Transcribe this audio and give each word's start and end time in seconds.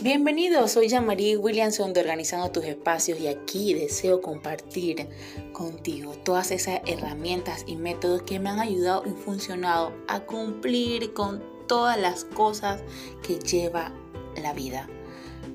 Bienvenidos, 0.00 0.70
soy 0.70 0.88
Jean-Marie 0.88 1.38
Williamson 1.38 1.92
de 1.92 2.02
Organizando 2.02 2.52
tus 2.52 2.64
Espacios 2.64 3.18
y 3.18 3.26
aquí 3.26 3.74
deseo 3.74 4.20
compartir 4.20 5.08
contigo 5.52 6.12
todas 6.12 6.52
esas 6.52 6.82
herramientas 6.86 7.64
y 7.66 7.74
métodos 7.74 8.22
que 8.22 8.38
me 8.38 8.48
han 8.48 8.60
ayudado 8.60 9.02
y 9.06 9.10
funcionado 9.10 9.92
a 10.06 10.20
cumplir 10.20 11.14
con 11.14 11.42
todas 11.66 11.98
las 11.98 12.24
cosas 12.24 12.80
que 13.26 13.40
lleva 13.40 13.92
la 14.40 14.52
vida, 14.52 14.88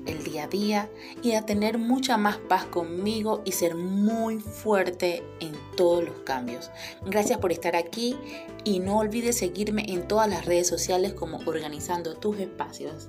el 0.04 0.22
día 0.24 0.44
a 0.44 0.48
día 0.48 0.90
y 1.22 1.32
a 1.32 1.46
tener 1.46 1.78
mucha 1.78 2.18
más 2.18 2.36
paz 2.36 2.66
conmigo 2.66 3.40
y 3.46 3.52
ser 3.52 3.76
muy 3.76 4.40
fuerte 4.40 5.22
en 5.40 5.54
todos 5.74 6.04
los 6.04 6.18
cambios. 6.18 6.70
Gracias 7.06 7.38
por 7.38 7.50
estar 7.50 7.76
aquí 7.76 8.14
y 8.62 8.80
no 8.80 8.98
olvides 8.98 9.38
seguirme 9.38 9.86
en 9.88 10.06
todas 10.06 10.28
las 10.28 10.44
redes 10.44 10.68
sociales 10.68 11.14
como 11.14 11.38
Organizando 11.46 12.18
tus 12.18 12.38
Espacios. 12.40 13.08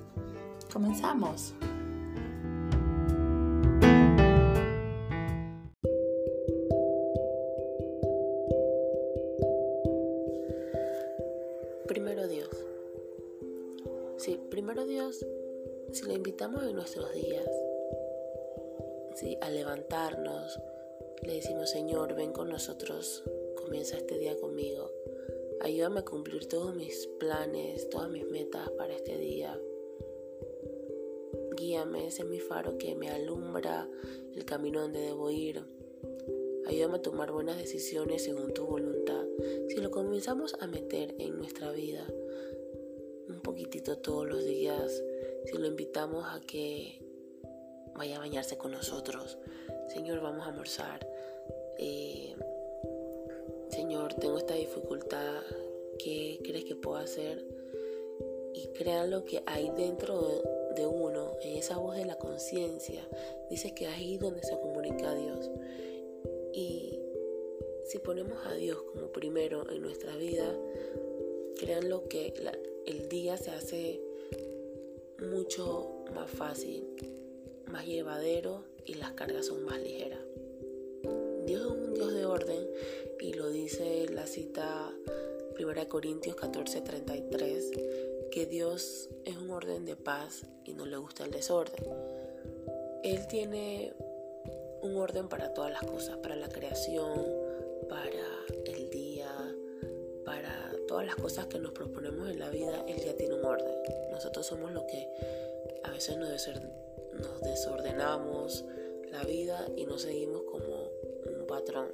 Comenzamos. 0.76 1.54
Primero 11.88 12.28
Dios. 12.28 12.50
Sí, 14.18 14.38
primero 14.50 14.84
Dios, 14.84 15.24
si 15.92 16.04
le 16.04 16.12
invitamos 16.12 16.62
en 16.64 16.74
nuestros 16.74 17.10
días, 17.14 17.48
sí, 19.14 19.38
a 19.40 19.48
levantarnos, 19.48 20.60
le 21.22 21.36
decimos, 21.36 21.70
Señor, 21.70 22.14
ven 22.14 22.34
con 22.34 22.50
nosotros, 22.50 23.24
comienza 23.56 23.96
este 23.96 24.18
día 24.18 24.38
conmigo. 24.38 24.92
Ayúdame 25.62 26.00
a 26.00 26.04
cumplir 26.04 26.46
todos 26.48 26.74
mis 26.74 27.06
planes, 27.18 27.88
todas 27.88 28.10
mis 28.10 28.26
metas 28.26 28.68
para 28.72 28.92
este 28.92 29.16
día 29.16 29.58
guíame, 31.66 32.06
es 32.06 32.24
mi 32.24 32.38
faro 32.38 32.78
que 32.78 32.94
me 32.94 33.10
alumbra 33.10 33.88
el 34.36 34.44
camino 34.44 34.82
donde 34.82 35.00
debo 35.00 35.32
ir. 35.32 35.64
Ayúdame 36.64 36.98
a 36.98 37.02
tomar 37.02 37.32
buenas 37.32 37.58
decisiones 37.58 38.22
según 38.22 38.54
tu 38.54 38.64
voluntad. 38.64 39.24
Si 39.68 39.76
lo 39.80 39.90
comenzamos 39.90 40.54
a 40.60 40.68
meter 40.68 41.16
en 41.18 41.36
nuestra 41.36 41.72
vida 41.72 42.06
un 43.28 43.40
poquitito 43.42 43.98
todos 43.98 44.28
los 44.28 44.44
días, 44.44 45.02
si 45.46 45.58
lo 45.58 45.66
invitamos 45.66 46.24
a 46.28 46.40
que 46.40 47.02
vaya 47.96 48.16
a 48.16 48.20
bañarse 48.20 48.56
con 48.56 48.70
nosotros, 48.70 49.36
Señor, 49.88 50.20
vamos 50.20 50.46
a 50.46 50.50
almorzar. 50.50 51.04
Eh, 51.78 52.36
Señor, 53.70 54.14
tengo 54.14 54.38
esta 54.38 54.54
dificultad, 54.54 55.42
¿qué 55.98 56.38
crees 56.44 56.64
que 56.64 56.76
puedo 56.76 56.98
hacer? 56.98 57.44
Y 58.54 58.68
crean 58.68 59.10
lo 59.10 59.24
que 59.24 59.42
hay 59.46 59.70
dentro 59.76 60.28
de 60.28 60.55
de 60.76 60.86
uno, 60.86 61.32
en 61.42 61.56
esa 61.56 61.78
voz 61.78 61.96
de 61.96 62.04
la 62.04 62.16
conciencia, 62.16 63.06
dice 63.50 63.74
que 63.74 63.86
ahí 63.86 64.18
donde 64.18 64.42
se 64.42 64.58
comunica 64.60 65.10
a 65.10 65.14
Dios. 65.14 65.50
Y 66.52 66.98
si 67.86 67.98
ponemos 67.98 68.38
a 68.46 68.54
Dios 68.54 68.80
como 68.92 69.08
primero 69.08 69.68
en 69.70 69.82
nuestra 69.82 70.14
vida, 70.16 70.56
créanlo 71.58 72.08
que 72.08 72.34
el 72.86 73.08
día 73.08 73.36
se 73.36 73.50
hace 73.50 74.00
mucho 75.18 76.04
más 76.14 76.30
fácil, 76.30 76.84
más 77.66 77.86
llevadero 77.86 78.64
y 78.84 78.94
las 78.94 79.12
cargas 79.12 79.46
son 79.46 79.64
más 79.64 79.80
ligeras. 79.80 80.20
Dios 81.46 81.62
es 81.62 81.66
un 81.66 81.94
Dios 81.94 82.12
de 82.12 82.26
orden 82.26 82.68
y 83.20 83.32
lo 83.32 83.50
dice 83.50 84.06
la 84.10 84.26
cita 84.26 84.92
1 85.58 85.88
Corintios 85.88 86.36
14:33 86.36 88.15
que 88.30 88.46
Dios 88.46 89.08
es 89.24 89.36
un 89.36 89.50
orden 89.50 89.84
de 89.84 89.96
paz 89.96 90.46
y 90.64 90.74
no 90.74 90.86
le 90.86 90.96
gusta 90.96 91.24
el 91.24 91.30
desorden. 91.30 91.84
Él 93.02 93.26
tiene 93.28 93.92
un 94.82 94.96
orden 94.96 95.28
para 95.28 95.52
todas 95.54 95.70
las 95.70 95.82
cosas, 95.82 96.16
para 96.18 96.36
la 96.36 96.48
creación, 96.48 97.24
para 97.88 98.10
el 98.66 98.90
día, 98.90 99.30
para 100.24 100.72
todas 100.88 101.06
las 101.06 101.16
cosas 101.16 101.46
que 101.46 101.58
nos 101.58 101.72
proponemos 101.72 102.28
en 102.28 102.38
la 102.38 102.50
vida, 102.50 102.84
Él 102.88 102.98
ya 103.04 103.16
tiene 103.16 103.34
un 103.34 103.44
orden. 103.44 103.74
Nosotros 104.10 104.46
somos 104.46 104.72
los 104.72 104.84
que 104.84 105.08
a 105.84 105.90
veces 105.90 106.16
nos, 106.16 107.40
desordenamos 107.42 108.64
la 109.10 109.22
vida 109.24 109.66
y 109.76 109.86
nos 109.86 110.02
seguimos 110.02 110.42
como 110.42 110.90
un 111.38 111.46
patrón. 111.46 111.88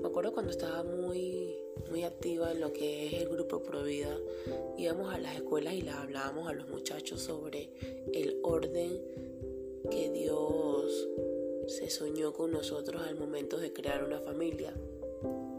Me 0.00 0.08
acuerdo 0.08 0.32
cuando 0.32 0.50
estaba 0.50 0.82
muy 0.82 1.58
activa 2.08 2.50
en 2.52 2.60
lo 2.60 2.72
que 2.72 3.06
es 3.06 3.14
el 3.14 3.28
grupo 3.28 3.62
Provida. 3.62 4.16
Íbamos 4.76 5.12
a 5.14 5.18
las 5.18 5.36
escuelas 5.36 5.74
y 5.74 5.82
les 5.82 5.94
hablábamos 5.94 6.48
a 6.48 6.52
los 6.52 6.68
muchachos 6.68 7.20
sobre 7.20 7.70
el 8.12 8.38
orden 8.42 9.00
que 9.90 10.10
Dios 10.10 11.08
se 11.66 11.90
soñó 11.90 12.32
con 12.32 12.50
nosotros 12.50 13.02
al 13.02 13.16
momento 13.16 13.58
de 13.58 13.72
crear 13.72 14.04
una 14.04 14.20
familia. 14.20 14.74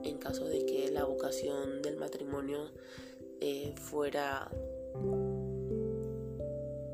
En 0.03 0.17
caso 0.17 0.45
de 0.45 0.65
que 0.65 0.91
la 0.91 1.05
vocación 1.05 1.81
del 1.81 1.97
matrimonio 1.97 2.71
eh, 3.41 3.73
fuera 3.75 4.49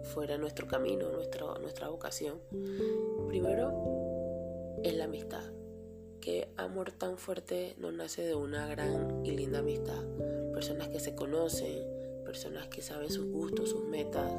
fuera 0.03 0.37
nuestro 0.37 0.67
camino, 0.67 1.09
nuestra, 1.11 1.57
nuestra 1.59 1.89
vocación. 1.89 2.39
Primero 3.27 4.79
es 4.83 4.93
la 4.95 5.05
amistad 5.05 5.43
que 6.21 6.49
amor 6.57 6.91
tan 6.91 7.17
fuerte 7.17 7.75
no 7.77 7.91
nace 7.91 8.23
de 8.23 8.35
una 8.35 8.67
gran 8.67 9.25
y 9.25 9.31
linda 9.31 9.59
amistad. 9.59 10.03
Personas 10.53 10.89
que 10.89 10.99
se 10.99 11.15
conocen, 11.15 12.23
personas 12.23 12.67
que 12.67 12.81
saben 12.81 13.09
sus 13.09 13.25
gustos, 13.31 13.69
sus 13.69 13.85
metas, 13.85 14.31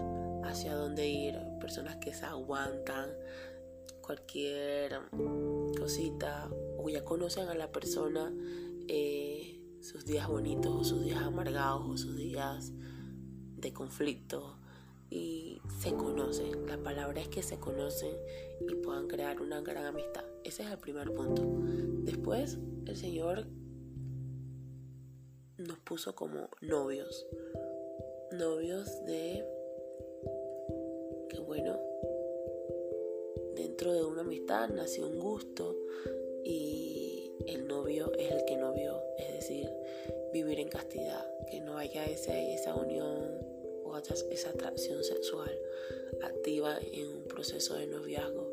hacia 0.44 0.74
dónde 0.74 1.08
ir, 1.08 1.38
personas 1.60 1.96
que 1.96 2.14
se 2.14 2.24
aguantan 2.24 3.10
cualquier 4.00 5.00
cosita 5.78 6.48
o 6.78 6.88
ya 6.88 7.04
conocen 7.04 7.48
a 7.48 7.54
la 7.54 7.72
persona 7.72 8.32
eh, 8.86 9.60
sus 9.80 10.04
días 10.04 10.28
bonitos 10.28 10.72
o 10.72 10.84
sus 10.84 11.02
días 11.02 11.22
amargados 11.22 11.88
o 11.88 11.96
sus 11.96 12.16
días 12.16 12.72
de 13.56 13.72
conflicto 13.72 14.58
y 15.10 15.60
se 15.80 15.92
conocen. 15.94 16.66
La 16.66 16.78
palabra 16.78 17.20
es 17.20 17.28
que 17.28 17.42
se 17.42 17.58
conocen 17.58 18.14
y 18.68 18.74
puedan 18.76 19.08
crear 19.08 19.40
una 19.40 19.60
gran 19.60 19.84
amistad. 19.84 20.24
Ese 20.44 20.62
es 20.62 20.70
el 20.70 20.78
primer 20.78 21.12
punto. 21.12 21.42
Después, 22.04 22.58
el 22.86 22.96
Señor 22.96 23.46
nos 25.58 25.78
puso 25.80 26.14
como 26.14 26.48
novios. 26.60 27.26
Novios 28.32 29.04
de 29.06 29.44
que 31.30 31.38
bueno, 31.40 31.78
dentro 33.54 33.92
de 33.92 34.04
una 34.04 34.20
amistad 34.22 34.68
nació 34.68 35.08
un 35.08 35.18
gusto 35.18 35.76
y 36.44 37.32
el 37.46 37.66
novio 37.66 38.12
es 38.18 38.32
el 38.32 38.44
que 38.44 38.56
novió, 38.56 39.00
es 39.18 39.32
decir, 39.34 39.70
vivir 40.32 40.60
en 40.60 40.68
castidad, 40.68 41.24
que 41.50 41.60
no 41.60 41.76
haya 41.78 42.04
esa 42.04 42.74
unión 42.74 43.55
esa 44.30 44.50
atracción 44.50 45.02
sexual 45.02 45.50
activa 46.22 46.78
en 46.92 47.08
un 47.08 47.24
proceso 47.24 47.74
de 47.74 47.86
noviazgo 47.86 48.52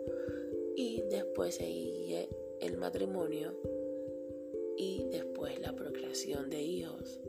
y 0.76 1.02
después 1.10 1.56
sigue 1.56 2.30
el 2.60 2.78
matrimonio 2.78 3.54
y 4.78 5.04
después 5.12 5.60
la 5.60 5.76
procreación 5.76 6.50
de 6.50 6.62
hijos. 6.62 7.20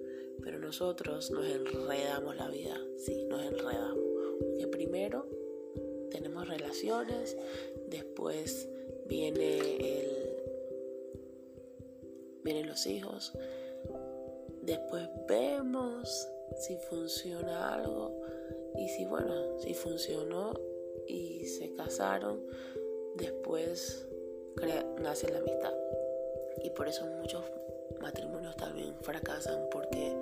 Pero 0.43 0.59
nosotros 0.59 1.31
nos 1.31 1.47
enredamos 1.47 2.37
la 2.37 2.49
vida, 2.49 2.81
sí, 2.97 3.25
nos 3.25 3.43
enredamos. 3.43 4.05
Porque 4.39 4.67
primero 4.67 5.27
tenemos 6.11 6.49
relaciones, 6.49 7.37
después 7.89 8.69
viene 9.07 9.59
el 9.59 10.25
vienen 12.43 12.69
los 12.69 12.87
hijos, 12.87 13.33
después 14.63 15.09
vemos 15.27 16.29
si 16.59 16.77
funciona 16.77 17.75
algo 17.75 18.21
y 18.77 18.89
si 18.89 19.05
bueno, 19.05 19.59
si 19.61 19.75
funcionó 19.75 20.53
y 21.07 21.45
se 21.47 21.73
casaron, 21.73 22.47
después 23.17 24.07
nace 25.01 25.31
la 25.31 25.39
amistad. 25.39 25.75
Y 26.63 26.71
por 26.71 26.89
eso 26.89 27.07
muchos 27.07 27.45
matrimonios 28.01 28.57
también 28.57 28.95
fracasan 29.03 29.69
porque 29.71 30.13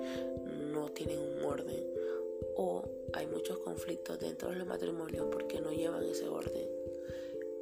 no 0.71 0.89
tienen 0.89 1.19
un 1.19 1.43
orden 1.43 1.83
o 2.55 2.83
hay 3.13 3.27
muchos 3.27 3.59
conflictos 3.59 4.19
dentro 4.19 4.49
de 4.49 4.57
los 4.57 4.67
matrimonios 4.67 5.27
porque 5.31 5.59
no 5.61 5.71
llevan 5.71 6.03
ese 6.03 6.27
orden. 6.27 6.67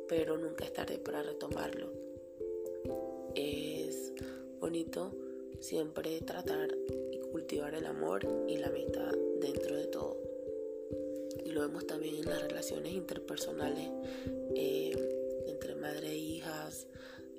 Pero 0.07 0.37
nunca 0.37 0.65
es 0.65 0.73
tarde 0.73 0.97
para 0.97 1.23
retomarlo. 1.23 1.91
Es 3.35 4.13
bonito 4.59 5.13
siempre 5.61 6.19
tratar 6.21 6.69
y 7.11 7.19
cultivar 7.31 7.73
el 7.73 7.85
amor 7.85 8.27
y 8.47 8.57
la 8.57 8.67
amistad 8.67 9.13
dentro 9.39 9.75
de 9.77 9.85
todo. 9.87 10.17
Y 11.45 11.51
lo 11.51 11.61
vemos 11.61 11.87
también 11.87 12.15
en 12.15 12.25
las 12.25 12.41
relaciones 12.41 12.91
interpersonales. 12.91 13.89
Eh, 14.55 14.91
entre 15.47 15.75
madre 15.75 16.09
e 16.09 16.17
hijas, 16.17 16.87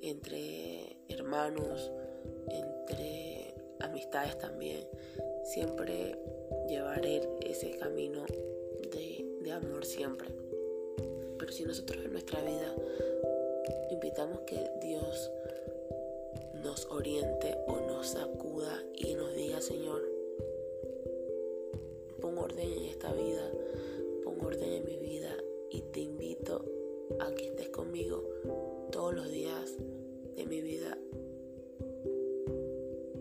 entre 0.01 0.97
hermanos, 1.09 1.93
entre 2.49 3.55
amistades 3.81 4.39
también. 4.39 4.87
Siempre 5.45 6.19
llevar 6.69 7.05
ese 7.05 7.77
camino 7.77 8.25
de 8.91 9.23
haya 9.53 9.57
amor 9.57 9.85
siempre. 9.85 10.29
Pero 11.39 11.53
si 11.53 11.65
nosotros 11.65 12.05
en 12.05 12.13
nuestra 12.13 12.41
vida 12.43 12.75
invitamos 13.91 14.41
que 14.41 14.71
Dios 14.81 15.31
nos 16.63 16.87
oriente 16.91 17.57
o 17.67 17.81
nos 17.81 18.09
sacuda 18.09 18.83
y 18.95 19.15
nos 19.15 19.35
diga, 19.35 19.61
Señor, 19.61 20.03
pon 22.21 22.39
orden 22.39 22.73
en 22.73 22.85
esta 22.85 23.13
vida, 23.13 23.51
pon 24.23 24.41
orden 24.41 24.73
en 24.73 24.85
mi 24.85 24.97
vida 24.97 25.37
y 25.71 25.83
te 25.83 26.01
invito 26.01 26.65
a 27.19 27.35
que 27.35 27.47
estés 27.47 27.69
conmigo 27.71 28.23
todos 28.93 29.13
los 29.13 29.31
días 29.31 29.77
de 30.37 30.47
mi 30.47 30.61
vida. 30.61 30.97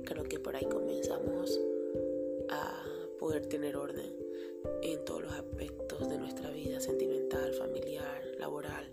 Creo 0.06 0.24
que 0.26 0.40
por 0.40 0.56
ahí 0.56 0.66
comenzamos 0.66 1.60
a 2.50 2.84
poder 3.20 3.48
tener 3.48 3.76
orden 3.76 4.16
en 4.84 5.04
todos 5.04 5.24
los 5.24 5.34
aspectos 5.34 6.08
de 6.10 6.18
nuestra 6.20 6.52
vida 6.52 6.80
sentimental, 6.80 7.54
familiar, 7.54 8.24
laboral, 8.38 8.86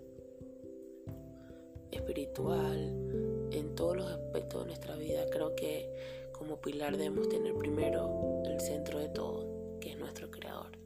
espiritual, 1.90 3.27
en 3.52 3.74
todos 3.74 3.96
los 3.96 4.10
aspectos 4.10 4.62
de 4.62 4.66
nuestra 4.66 4.96
vida. 4.96 5.28
Creo 5.30 5.54
que 5.54 5.90
como 6.32 6.60
pilar 6.60 6.96
debemos 6.96 7.28
tener 7.28 7.54
primero 7.54 8.42
el 8.44 8.60
centro 8.60 8.98
de 8.98 9.08
todo, 9.08 9.78
que 9.80 9.90
es 9.90 9.98
nuestro 9.98 10.30
creador. 10.30 10.78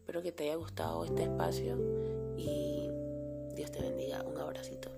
Espero 0.00 0.22
que 0.22 0.32
te 0.32 0.44
haya 0.44 0.56
gustado 0.56 1.04
este 1.04 1.24
espacio 1.24 1.76
y 2.36 2.88
Dios 3.54 3.70
te 3.70 3.80
bendiga. 3.80 4.22
Un 4.22 4.38
abracito. 4.38 4.90